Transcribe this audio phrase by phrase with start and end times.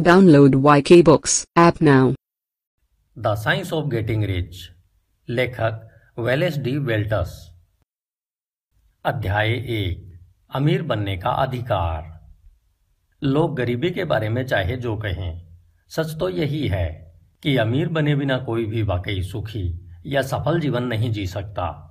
[0.00, 2.14] Download YK Books app now.
[3.18, 4.70] The science of getting rich
[5.28, 5.88] लेखक
[6.18, 7.56] Wallace D वेल्टस
[9.04, 10.20] अध्याय एक.
[10.54, 12.28] अमीर बनने का अधिकार.
[13.22, 15.46] लोग गरीबी के बारे में चाहे जो कहें,
[15.88, 20.82] सच तो यही है कि अमीर बने बिना कोई भी वाकई सुखी या सफल जीवन
[20.82, 21.86] नहीं जी सकता।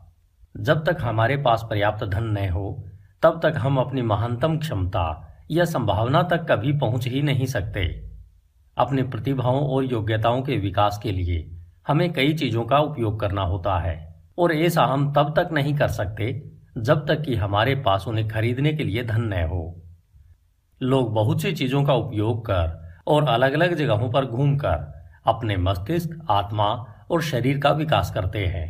[0.57, 2.89] जब तक हमारे पास पर्याप्त धन न हो,
[3.21, 7.85] तब तक हम अपनी महानतम क्षमता या संभावना तक कभी पहुँच ही नहीं सकते।
[8.77, 11.39] अपनी प्रतिभाओं और योग्यताओं के विकास के लिए
[11.87, 13.97] हमें कई चीज़ों का उपयोग करना होता है,
[14.37, 16.31] और ऐसा हम तब तक नहीं कर सकते
[16.77, 19.75] जब तक कि हमारे पास उन्हें खरीदने के लिए धन न हो।
[20.81, 22.77] लोग बहुत सी चीज़ों का उपयोग कर
[23.07, 24.87] और अलग अलग जगहों पर घूमकर
[25.27, 26.67] अपने मस्तिष्क, आत्मा
[27.11, 28.67] और शरीर का विकास करते हैं।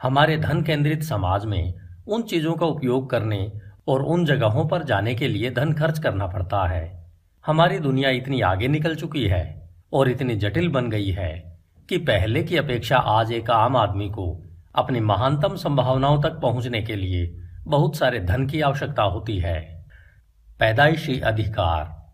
[0.00, 1.74] हमारे धन केंद्रित समाज में
[2.06, 3.40] उन चीज़ों का उपयोग करने
[3.88, 7.12] और उन जगहों पर जाने के लिए धन खर्च करना पड़ता है।
[7.46, 12.42] हमारी दुनिया इतनी आगे निकल चुकी है और इतनी जटिल बन गई है कि पहले
[12.42, 17.96] की अपेक्षा आज एक आम आदमी को अपनी महानतम संभावनाओं तक पहुँचने के लिए बहुत
[17.96, 19.86] सारे धन की आवश्यकता होती है।
[20.60, 22.06] पैदाइशी अधिकार।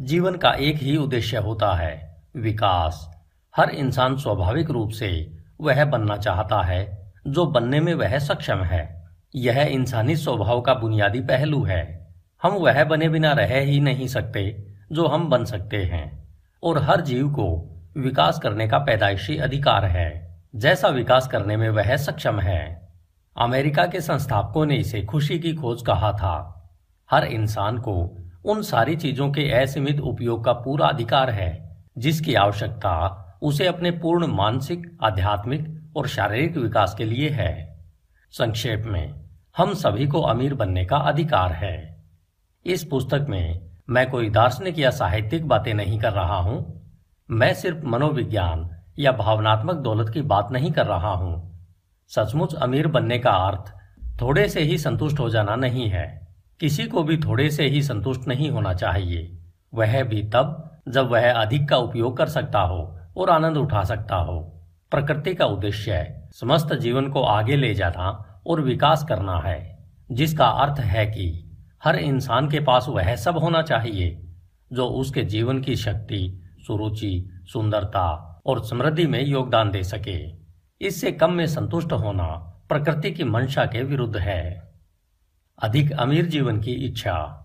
[0.00, 3.22] जीवन का एक ही उद्देश्य होता है विकास।
[3.56, 8.97] हर इंसान स्वाभाविक रूप से वह बनना चाहता है, जो बनने में वह सक्षम है।
[9.34, 12.08] यह इंसानी स्वभाव का बुनियादी पहलू है।
[12.42, 16.28] हम वह बने बिना रह ही नहीं सकते, जो हम बन सकते हैं।
[16.62, 21.96] और हर जीव को विकास करने का पैदाइशी अधिकार है। जैसा विकास करने में वह
[21.96, 22.88] सक्षम है।
[23.36, 26.54] अमेरिका के संस्थापकों ने इसे खुशी की खोज कहा था।
[27.10, 33.24] हर इंसान को उन सारी चीज़ों के असीमित उपयोग का पूरा अधिकार है, जिसकी आवश्यकता
[33.42, 37.77] उसे अपने पूर्ण मानसिक, आध्यात्मिक और शारीरिक विकास के लिए है।
[38.32, 39.14] संक्षेप में,
[39.56, 42.04] हम सभी को अमीर बनने का अधिकार है।
[42.66, 46.82] इस पुस्तक में मैं कोई दार्शनिक या साहित्यिक बातें नहीं कर रहा हूँ।
[47.30, 51.64] मैं सिर्फ़ मनोविज्ञान या भावनात्मक दौलत की बात नहीं कर रहा हूँ।
[52.08, 53.72] सचमुच अमीर बनने का अर्थ
[54.22, 56.28] थोड़े से ही संतुष्ट हो जाना नहीं है।
[56.60, 59.38] किसी को भी थोड़े से ही संतुष्ट नहीं होना चाहिए।
[59.74, 64.16] वह भी तब जब वह अधिक का उपयोग कर सकता हो और आनंद उठा सकता
[64.16, 64.40] हो।
[64.90, 70.80] प्रकृति का उद्देश्य समस्त जीवन को आगे ले जाना और विकास करना है, जिसका अर्थ
[70.80, 74.24] है कि हर इंसान के पास वह सब होना चाहिए,
[74.72, 80.38] जो उसके जीवन की शक्ति, सुरुचि, सुंदरता और समृद्धि में योगदान दे सके।
[80.86, 82.26] इससे कम में संतुष्ट होना
[82.68, 84.72] प्रकृति की मंशा के विरुद्ध है।
[85.62, 87.44] अधिक अमीर जीवन की इच्छा।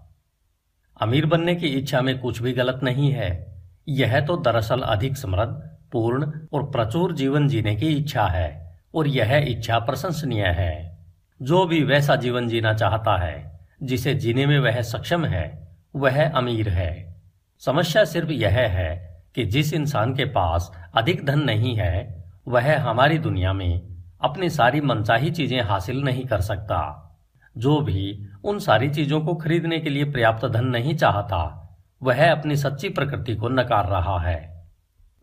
[1.02, 5.78] अमीर बनने की इच्छा में कुछ भी गलत नहीं है। यह तो दरअसल अधिक समृद्ध,
[5.92, 8.63] पूर्ण और प्रचुर जीवन जीने की इच्छा है।
[8.96, 10.98] और यह इच्छा प्रशंसनीय है।
[11.42, 16.70] जो भी वैसा जीवन जीना चाहता है, जिसे जीने में वह सक्षम है, वह अमीर
[16.70, 17.22] है।
[17.60, 23.18] समस्या सिर्फ़ यह है कि जिस इंसान के पास अधिक धन नहीं है, वह हमारी
[23.18, 23.82] दुनिया में
[24.22, 27.10] अपनी सारी मनचाही चीज़ें हासिल नहीं कर सकता।
[27.58, 31.70] जो भी उन सारी चीज़ों को खरीदने के लिए पर्याप्त धन नहीं चाहता,
[32.04, 34.68] वह अपनी सच्ची प्रकृति को नकार रहा है।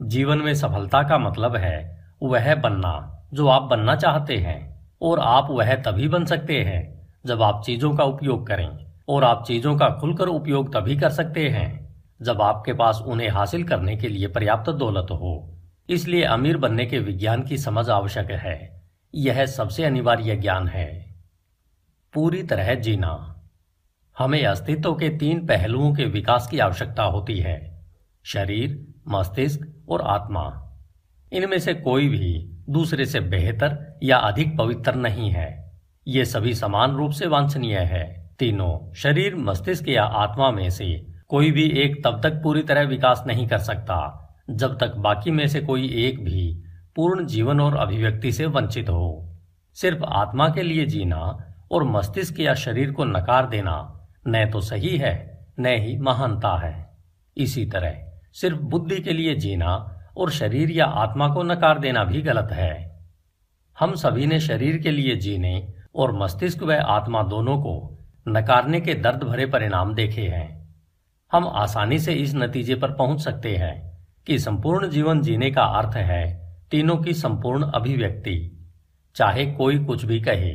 [0.02, 5.46] जीवन में सफलता का मतलब है वह बनना। जो आप बनना चाहते हैं, और आप
[5.50, 9.88] वह तभी बन सकते हैं जब आप चीज़ों का उपयोग करें, और आप चीज़ों का
[9.88, 11.80] खुलकर उपयोग तभी कर सकते हैं
[12.22, 15.54] जब आपके पास उन्हें हासिल करने के लिए पर्याप्त दौलत हो।
[15.88, 18.82] इसलिए अमीर बनने के विज्ञान की समझ आवश्यक है।
[19.14, 21.14] यह सबसे अनिवार्य ज्ञान है।
[22.14, 23.42] पूरी तरह जीना।
[24.18, 27.86] हमें अस्तित्व के तीन पहलुओं के विकास की आवश्यकता होती है।
[28.24, 30.72] शरीर, मस्तिष्क और आत्मा।
[31.32, 35.72] इनमें से कोई भी दूसरे से बेहतर या अधिक पवित्र नहीं है।
[36.08, 41.50] ये सभी समान रूप से वांछनीय है। तीनों, शरीर, मस्तिष्क या आत्मा में से कोई
[41.50, 45.60] भी एक तब तक पूरी तरह विकास नहीं कर सकता, जब तक बाकी में से
[45.60, 46.62] कोई एक भी
[46.96, 49.36] पूर्ण जीवन और अभिव्यक्ति से वंचित हो।
[49.74, 54.96] सिर्फ़ आत्मा के लिए जीना और मस्तिष्क या शरीर को नकार देना न तो सही
[54.96, 56.90] है, न ही महानता है।
[57.36, 57.94] इसी तरह
[58.32, 63.00] सिर्फ़ बुद्धि के लिए जीना और शरीर या आत्मा को नकार देना भी गलत है।
[63.78, 67.98] हम सभी ने शरीर के लिए जीने और मस्तिष्क व आत्मा दोनों को
[68.28, 70.48] नकारने के दर्द भरे परिणाम देखे हैं।
[71.32, 75.96] हम आसानी से इस नतीजे पर पहुँच सकते हैं कि संपूर्ण जीवन जीने का अर्थ
[75.96, 76.24] है
[76.70, 78.66] तीनों की संपूर्ण अभिव्यक्ति।
[79.16, 80.50] चाहे कोई कुछ भी कहे,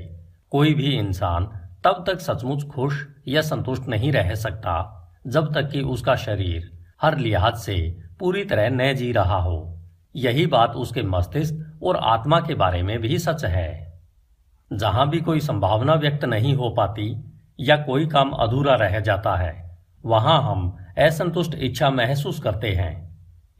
[0.50, 1.46] कोई भी इंसान
[1.84, 4.92] तब तक सचमुच खुश या संतुष्ट नहीं रह सकता,
[5.28, 7.76] जब तक कि उसका शरीर हर लिहाज से
[8.20, 9.80] पूरी तरह न जी रहा हो।
[10.16, 14.02] यही बात उसके मस्तिष्क और आत्मा के बारे में भी सच है।
[14.72, 17.14] जहाँ भी कोई संभावना व्यक्त नहीं हो पाती
[17.60, 22.94] या कोई काम अधूरा रह जाता है, वहाँ हम असंतुष्ट इच्छा महसूस करते हैं।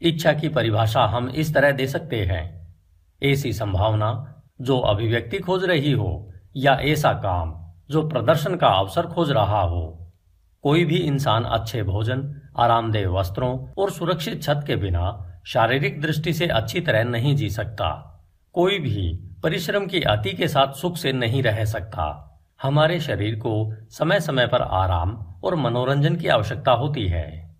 [0.02, 2.44] इच्छा की परिभाषा हम इस तरह दे सकते हैं।
[3.22, 7.54] ऐसी संभावना जो अभिव्यक्ति खोज रही हो या ऐसा काम
[7.90, 10.12] जो प्रदर्शन का अवसर खोज रहा हो।
[10.64, 12.22] कोई भी इंसान अच्छे भोजन
[12.58, 17.88] आरामदेह वस्त्रों और सुरक्षित छत के बिना शारीरिक दृष्टि से अच्छी तरह नहीं जी सकता।
[18.52, 19.12] कोई भी
[19.42, 22.22] परिश्रम की अति के साथ सुख से नहीं रह सकता।
[22.62, 25.10] हमारे शरीर को समय समय पर आराम
[25.44, 27.56] और मनोरंजन की आवश्यकता होती है।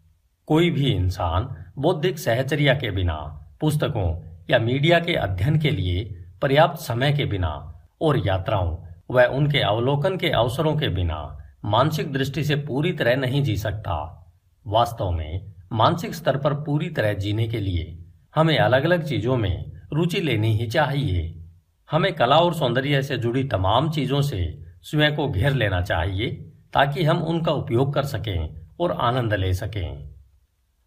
[0.46, 3.14] कोई भी इंसान बौद्धिक सहचर्या के बिना,
[3.60, 6.04] पुस्तकों या मीडिया के अध्ययन के लिए
[6.42, 8.76] पर्याप्त समय के बिना और यात्राओं
[9.10, 14.22] व उनके अवलोकन के अवसरों के बिना मानसिक दृष्टि से पूरी तरह नहीं जी सकता।
[14.66, 18.04] वास्तव में मानसिक स्तर पर पूरी तरह जीने के लिए
[18.34, 21.44] हमें अलग अलग चीज़ों में रुचि लेनी ही चाहिए।
[21.90, 26.30] हमें कला और सौंदर्य से जुड़ी तमाम चीज़ों से स्वयं को घेर लेना चाहिए
[26.72, 30.08] ताकि हम उनका उपयोग कर सकें और आनंद ले सकें।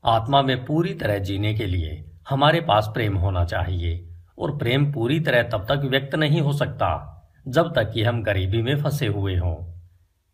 [0.06, 4.10] आत्मा में पूरी तरह जीने के लिए हमारे पास प्रेम होना चाहिए
[4.40, 6.92] और प्रेम पूरी तरह तब तक व्यक्त नहीं हो सकता
[7.48, 9.56] जब तक कि हम गरीबी में फंसे हुए हों।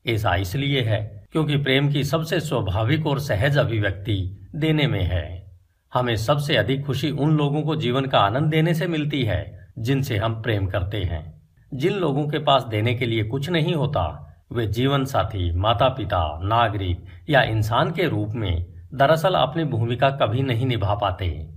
[0.05, 5.51] ऐसा इसलिए है क्योंकि प्रेम की सबसे स्वाभाविक और सहज अभिव्यक्ति देने में है।
[5.93, 10.17] हमें सबसे अधिक खुशी उन लोगों को जीवन का आनंद देने से मिलती है, जिनसे
[10.17, 11.41] हम प्रेम करते हैं।
[11.73, 16.39] जिन लोगों के पास देने के लिए कुछ नहीं होता, वे जीवन साथी माता पिता
[16.43, 21.49] नागरिक या इंसान के रूप में दरअसल अपनी भूमिका कभी नहीं निभा पाते।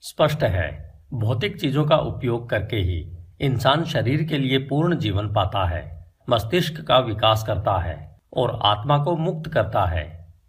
[0.00, 5.64] स्पष्ट है, भौतिक चीज़ों का उपयोग करके ही इंसान शरीर के लिए पूर्ण जीवन पाता
[5.64, 10.06] है, मस्तिष्क का विकास करता है। और आत्मा को मुक्त करता है।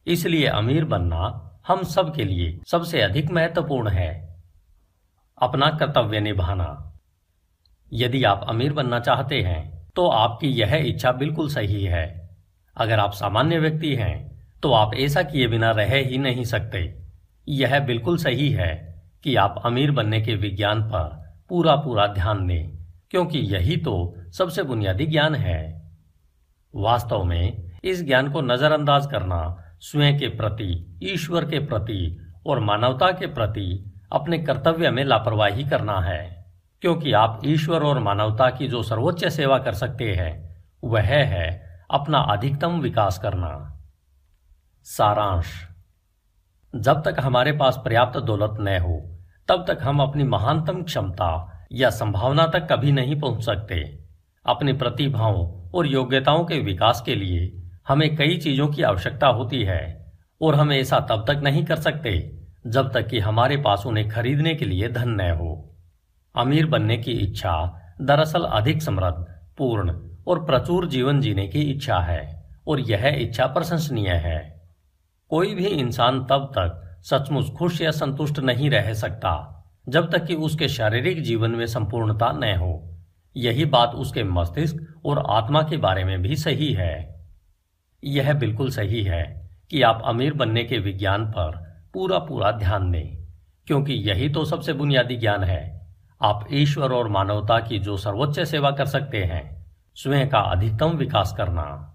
[0.08, 4.38] इसलिए अमीर बनना हम सब के लिए सबसे अधिक महत्वपूर्ण है।
[5.38, 6.70] अपना कर्तव्य निभाना।
[7.94, 12.30] यदि आप अमीर बनना चाहते हैं तो आपकी यह इच्छा बिल्कुल सही है।
[12.78, 14.18] अगर आप सामान्य व्यक्ति हैं
[14.64, 16.82] तो आप ऐसा किए बिना रह ही नहीं सकते।
[17.48, 21.18] यह बिल्कुल सही है कि आप अमीर बनने के विज्ञान पर
[21.50, 22.70] पूरा पूरा ध्यान दें,
[23.12, 25.92] क्योंकि यही तो सबसे बुनियादी ज्ञान है।
[26.74, 33.12] वास्तव में इस ज्ञान को नजरअंदाज करना, स्वयं के प्रति, ईश्वर के प्रति और मानवता
[33.12, 36.46] के प्रति अपने कर्तव्य में लापरवाही करना है।
[36.82, 42.18] क्योंकि आप ईश्वर और मानवता की जो सर्वोच्च सेवा कर सकते हैं, वह है अपना
[42.18, 43.82] अधिकतम विकास करना।
[44.84, 45.70] सारांश।
[46.76, 51.90] जब तक हमारे पास पर्याप्त दौलत न हो, तब तक हम अपनी महानतम क्षमता या
[51.90, 54.04] संभावना तक कभी नहीं पहुँच सकते।
[54.46, 57.59] अपनी प्रतिभाओं और योग्यताओं के विकास के लिए
[57.90, 62.40] हमें कई चीज़ों की आवश्यकता होती है, और हम ऐसा तब तक नहीं कर सकते,
[62.68, 65.78] जब तक कि हमारे पास उन्हें खरीदने के लिए धन न हो।
[66.36, 69.26] अमीर बनने की इच्छा दरअसल अधिक समृद्ध,
[69.58, 74.70] पूर्ण और प्रचुर जीवन जीने की इच्छा है, और यह इच्छा प्रशंसनीय है।
[75.30, 80.36] कोई भी इंसान तब तक सचमुच खुश या संतुष्ट नहीं रह सकता, जब तक कि
[80.36, 82.98] उसके शारीरिक जीवन में संपूर्णता न हो।
[83.38, 87.19] यही बात उसके मस्तिष्क और आत्मा के बारे में भी सही है।
[88.04, 91.58] यह बिल्कुल सही है कि आप अमीर बनने के विज्ञान पर
[91.94, 93.28] पूरा पूरा ध्यान दें
[93.68, 95.88] क्योंकि यही तो सबसे बुनियादी ज्ञान है।
[96.22, 99.66] आप ईश्वर और मानवता की जो सर्वोच्च सेवा कर सकते हैं
[99.96, 101.86] स्वयं का अधिकतम विकास करना।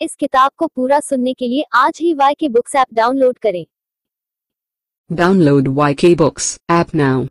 [0.00, 3.66] इस किताब को पूरा सुनने के लिए आज ही Y K books app download करें।
[5.12, 7.28] Download Y K books app now.